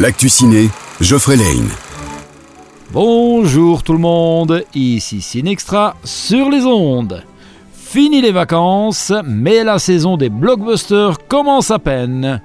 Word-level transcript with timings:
L'actu 0.00 0.30
ciné, 0.30 0.70
Geoffrey 1.02 1.36
Lane. 1.36 1.68
Bonjour 2.90 3.82
tout 3.82 3.92
le 3.92 3.98
monde, 3.98 4.64
ici 4.74 5.20
Cinextra 5.20 5.94
sur 6.04 6.48
les 6.48 6.64
ondes. 6.64 7.22
Fini 7.74 8.22
les 8.22 8.32
vacances, 8.32 9.12
mais 9.26 9.62
la 9.62 9.78
saison 9.78 10.16
des 10.16 10.30
blockbusters 10.30 11.18
commence 11.28 11.70
à 11.70 11.78
peine. 11.78 12.40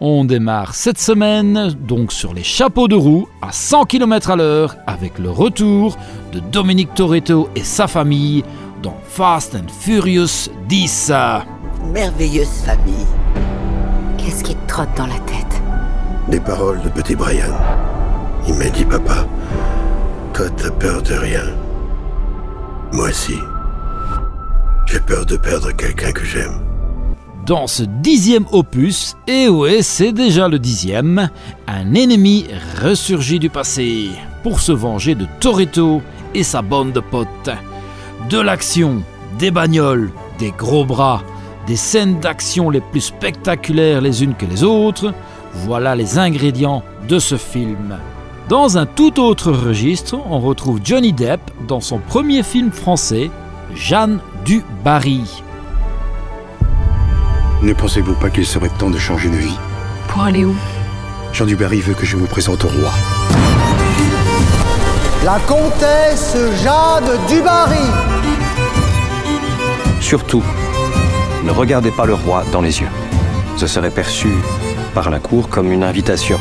On 0.00 0.24
démarre 0.24 0.74
cette 0.74 0.98
semaine 0.98 1.76
donc 1.86 2.10
sur 2.10 2.34
les 2.34 2.42
chapeaux 2.42 2.88
de 2.88 2.96
roue 2.96 3.28
à 3.40 3.52
100 3.52 3.84
km 3.84 4.30
à 4.32 4.36
l'heure 4.36 4.74
avec 4.88 5.20
le 5.20 5.30
retour 5.30 5.96
de 6.32 6.40
Dominique 6.40 6.92
Toretto 6.96 7.48
et 7.54 7.62
sa 7.62 7.86
famille 7.86 8.42
dans 8.82 8.96
Fast 9.06 9.54
and 9.54 9.70
Furious 9.78 10.50
10. 10.68 11.12
Merveilleuse 11.92 12.64
famille. 12.64 13.06
Qu'est-ce 14.18 14.42
qui 14.42 14.56
te 14.56 14.66
trotte 14.66 14.96
dans 14.96 15.06
la 15.06 15.20
tête? 15.20 15.45
Des 16.28 16.40
paroles 16.40 16.82
de 16.82 16.88
petit 16.88 17.14
Brian. 17.14 17.54
Il 18.48 18.54
m'a 18.54 18.68
dit 18.68 18.84
Papa, 18.84 19.26
toi 20.34 20.46
t'as 20.56 20.70
peur 20.72 21.00
de 21.02 21.14
rien. 21.14 21.44
Moi 22.92 23.10
aussi. 23.10 23.38
J'ai 24.86 24.98
peur 24.98 25.24
de 25.24 25.36
perdre 25.36 25.70
quelqu'un 25.70 26.10
que 26.10 26.24
j'aime. 26.24 26.60
Dans 27.46 27.68
ce 27.68 27.84
dixième 27.84 28.44
opus, 28.50 29.16
et 29.28 29.48
ouais, 29.48 29.82
c'est 29.82 30.10
déjà 30.10 30.48
le 30.48 30.58
dixième, 30.58 31.28
un 31.68 31.94
ennemi 31.94 32.46
ressurgit 32.82 33.38
du 33.38 33.48
passé 33.48 34.10
pour 34.42 34.58
se 34.58 34.72
venger 34.72 35.14
de 35.14 35.26
Toretto 35.38 36.02
et 36.34 36.42
sa 36.42 36.60
bande 36.60 36.90
de 36.90 37.00
potes. 37.00 37.50
De 38.30 38.40
l'action, 38.40 39.02
des 39.38 39.52
bagnoles, 39.52 40.10
des 40.40 40.50
gros 40.50 40.84
bras, 40.84 41.22
des 41.68 41.76
scènes 41.76 42.18
d'action 42.18 42.68
les 42.68 42.80
plus 42.80 43.00
spectaculaires 43.00 44.00
les 44.00 44.24
unes 44.24 44.34
que 44.34 44.46
les 44.46 44.64
autres, 44.64 45.14
voilà 45.64 45.96
les 45.96 46.18
ingrédients 46.18 46.82
de 47.08 47.18
ce 47.18 47.36
film. 47.36 47.98
Dans 48.48 48.78
un 48.78 48.86
tout 48.86 49.18
autre 49.20 49.50
registre, 49.50 50.16
on 50.30 50.38
retrouve 50.38 50.80
Johnny 50.84 51.12
Depp 51.12 51.40
dans 51.66 51.80
son 51.80 51.98
premier 51.98 52.42
film 52.42 52.70
français, 52.70 53.30
Jeanne 53.74 54.20
du 54.44 54.62
Barry. 54.84 55.42
Ne 57.62 57.72
pensez-vous 57.72 58.14
pas 58.14 58.30
qu'il 58.30 58.46
serait 58.46 58.68
temps 58.68 58.90
de 58.90 58.98
changer 58.98 59.28
de 59.28 59.36
vie? 59.36 59.58
Pour 60.08 60.22
aller 60.22 60.44
où? 60.44 60.54
Jean 61.32 61.46
Dubarry 61.46 61.80
veut 61.80 61.94
que 61.94 62.06
je 62.06 62.16
vous 62.16 62.26
présente 62.26 62.64
au 62.64 62.68
roi. 62.68 62.92
La 65.24 65.38
comtesse 65.40 66.36
Jeanne 66.62 67.10
Dubarry. 67.28 67.84
Surtout, 70.00 70.44
ne 71.44 71.50
regardez 71.50 71.90
pas 71.90 72.06
le 72.06 72.14
roi 72.14 72.44
dans 72.52 72.60
les 72.60 72.80
yeux. 72.80 72.88
Ce 73.56 73.66
serait 73.66 73.90
perçu 73.90 74.28
par 74.96 75.10
la 75.10 75.18
cour 75.18 75.50
comme 75.50 75.70
une 75.70 75.82
invitation 75.82 76.38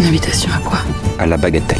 Une 0.00 0.06
invitation 0.06 0.50
à 0.50 0.60
quoi? 0.66 0.78
À 1.18 1.26
la 1.26 1.36
bagatelle. 1.36 1.76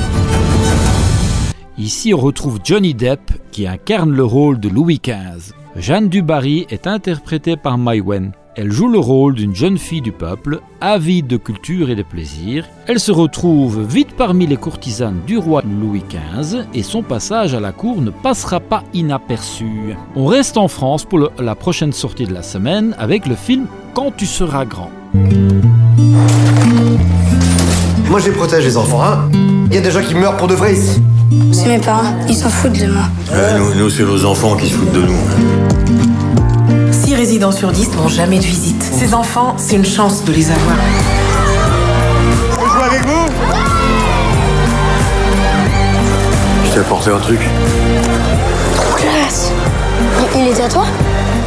Ici, 1.79 2.13
on 2.13 2.19
retrouve 2.19 2.59
Johnny 2.63 2.93
Depp 2.93 3.31
qui 3.51 3.67
incarne 3.67 4.13
le 4.13 4.23
rôle 4.23 4.61
de 4.61 4.69
Louis 4.69 5.01
XV. 5.03 5.55
Jeanne 5.75 6.11
Dubarry 6.11 6.67
est 6.69 6.87
interprétée 6.87 7.57
par 7.57 7.79
Mai 7.79 8.03
Wen. 8.03 8.33
Elle 8.57 8.71
joue 8.71 8.89
le 8.89 8.99
rôle 8.99 9.37
d'une 9.37 9.55
jeune 9.55 9.79
fille 9.79 10.03
du 10.03 10.13
peuple, 10.13 10.61
avide 10.83 11.29
de 11.29 11.39
culture 11.39 11.89
et 11.89 11.95
de 11.95 12.03
plaisir. 12.03 12.67
Elle 12.87 13.01
se 13.01 13.11
retrouve 13.11 13.83
vite 13.83 14.15
parmi 14.15 14.47
les 14.47 14.59
courtisanes 14.59 15.21
du 15.27 15.39
roi 15.39 15.63
Louis 15.81 16.03
XV 16.11 16.65
et 16.75 16.83
son 16.83 17.03
passage 17.03 17.55
à 17.55 17.61
la 17.61 17.73
cour 17.73 18.03
ne 18.03 18.11
passera 18.11 18.61
pas 18.61 18.85
inaperçu. 18.93 19.95
On 20.15 20.27
reste 20.27 20.59
en 20.59 20.69
France 20.69 21.07
pour 21.07 21.19
le- 21.21 21.31
la 21.39 21.55
prochaine 21.55 21.93
sortie 21.95 22.27
de 22.27 22.35
la 22.35 22.43
semaine 22.43 22.95
avec 22.99 23.27
le 23.27 23.35
film 23.35 23.65
Quand 23.95 24.15
tu 24.15 24.27
seras 24.27 24.67
grand. 24.67 24.91
Moi 28.09 28.20
je 28.20 28.27
les 28.27 28.33
protège 28.33 28.65
les 28.65 28.77
enfants, 28.77 29.03
hein. 29.03 29.28
Il 29.70 29.75
y 29.75 29.78
a 29.78 29.81
des 29.81 29.91
gens 29.91 30.03
qui 30.03 30.15
meurent 30.15 30.37
pour 30.37 30.48
de 30.48 30.55
vrai 30.55 30.75
ici. 30.75 31.01
C'est 31.53 31.67
mes 31.67 31.78
parents, 31.78 32.15
ils 32.28 32.37
s'en 32.37 32.51
foutent 32.51 32.78
de 32.78 32.87
moi. 32.87 33.05
nous, 33.56 33.75
nous 33.75 33.91
c'est 33.91 34.03
vos 34.03 34.25
enfants 34.27 34.55
qui 34.56 34.69
se 34.69 34.75
foutent 34.75 34.93
de 34.93 35.03
nous. 35.03 35.17
6 36.93 37.15
résidents 37.15 37.53
sur 37.53 37.72
10 37.72 37.93
n'ont 37.97 38.09
jamais 38.09 38.38
de 38.38 38.44
visite. 38.44 38.83
Ces 38.83 39.15
enfants, 39.15 39.55
c'est 39.56 39.77
une 39.77 39.84
chance 39.84 40.25
de 40.25 40.33
les 40.33 40.50
avoir. 40.50 40.77
Je 46.65 46.71
t'ai 46.72 46.81
apporté 46.81 47.10
un 47.10 47.19
truc. 47.19 47.41
Classe. 48.97 49.53
Il, 50.34 50.41
il 50.41 50.49
est 50.49 50.60
à 50.62 50.69
toi? 50.69 50.84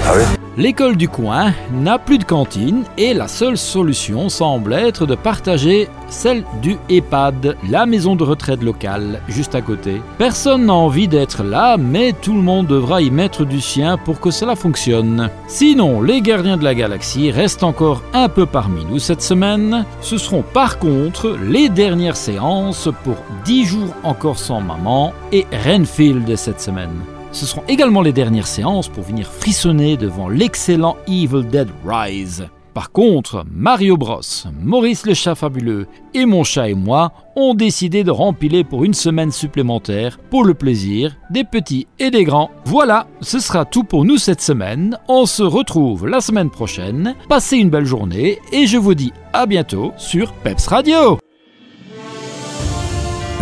Ah 0.07 0.13
oui 0.18 0.44
L'école 0.58 0.96
du 0.96 1.10
coin 1.10 1.52
n'a 1.74 2.00
plus 2.00 2.18
de 2.18 2.24
cantine 2.24 2.86
et 2.98 3.14
la 3.14 3.28
seule 3.28 3.58
solution 3.58 4.30
semble 4.30 4.72
être 4.72 5.06
de 5.06 5.16
partager 5.16 5.90
celle 6.08 6.46
du 6.62 6.78
EHPAD, 6.90 7.58
la 7.70 7.86
maison 7.86 8.16
de 8.16 8.24
retraite 8.24 8.64
locale, 8.64 9.20
juste 9.28 9.54
à 9.54 9.62
côté. 9.62 10.02
Personne 10.18 10.68
n'a 10.68 10.74
envie 10.74 11.10
d'être 11.10 11.44
là, 11.44 11.76
mais 11.76 12.14
tout 12.14 12.34
le 12.34 12.42
monde 12.42 12.68
devra 12.68 13.02
y 13.02 13.12
mettre 13.12 13.44
du 13.44 13.60
sien 13.60 13.98
pour 13.98 14.22
que 14.22 14.32
cela 14.32 14.56
fonctionne. 14.56 15.30
Sinon, 15.48 16.02
les 16.02 16.22
gardiens 16.22 16.56
de 16.56 16.64
la 16.64 16.74
galaxie 16.74 17.32
restent 17.32 17.64
encore 17.64 18.02
un 18.14 18.30
peu 18.30 18.46
parmi 18.46 18.86
nous 18.86 19.00
cette 19.00 19.22
semaine. 19.22 19.84
Ce 20.00 20.18
seront 20.18 20.42
par 20.54 20.80
contre 20.80 21.36
les 21.44 21.68
dernières 21.68 22.16
séances 22.16 22.88
pour 23.04 23.18
10 23.44 23.66
jours 23.66 23.94
encore 24.04 24.40
sans 24.40 24.62
maman 24.62 25.12
et 25.34 25.46
Renfield 25.66 26.34
cette 26.38 26.62
semaine. 26.62 27.02
Ce 27.35 27.46
seront 27.46 27.63
également 27.68 28.01
les 28.01 28.13
dernières 28.13 28.47
séances 28.47 28.88
pour 28.88 29.03
venir 29.03 29.28
frissonner 29.28 29.97
devant 29.97 30.29
l'excellent 30.29 30.96
Evil 31.06 31.44
Dead 31.44 31.68
Rise. 31.85 32.47
Par 32.73 32.94
contre, 32.94 33.44
Mario 33.51 33.97
Bros, 33.97 34.22
Maurice 34.62 35.06
le 35.06 35.13
chat 35.13 35.35
fabuleux 35.35 35.88
et 36.13 36.25
mon 36.25 36.45
chat 36.45 36.69
et 36.69 36.74
moi 36.74 37.12
ont 37.35 37.53
décidé 37.53 38.06
de 38.06 38.12
rempiler 38.12 38.63
pour 38.63 38.85
une 38.85 38.94
semaine 38.94 39.31
supplémentaire 39.31 40.18
pour 40.29 40.45
le 40.45 40.53
plaisir 40.53 41.18
des 41.29 41.44
petits 41.44 41.88
et 42.00 42.09
des 42.09 42.24
grands. 42.24 42.51
Voilà, 42.63 43.06
ce 43.19 43.40
sera 43.40 43.66
tout 43.66 43.84
pour 43.84 44.06
nous 44.06 44.18
cette 44.18 44.41
semaine. 44.41 44.97
On 45.09 45.25
se 45.25 45.44
retrouve 45.44 46.07
la 46.07 46.22
semaine 46.22 46.50
prochaine. 46.50 47.16
Passez 47.28 47.57
une 47.57 47.69
belle 47.69 47.85
journée 47.85 48.40
et 48.53 48.66
je 48.66 48.78
vous 48.78 48.95
dis 48.95 49.12
à 49.34 49.45
bientôt 49.45 49.91
sur 49.97 50.31
Peps 50.31 50.68
Radio. 50.68 51.19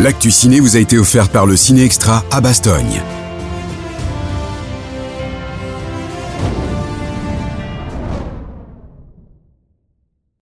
L'actu 0.00 0.32
ciné 0.32 0.58
vous 0.58 0.76
a 0.76 0.80
été 0.80 0.98
offert 0.98 1.28
par 1.28 1.46
le 1.46 1.56
Ciné 1.56 1.84
Extra 1.84 2.24
à 2.32 2.40
Bastogne. 2.40 3.00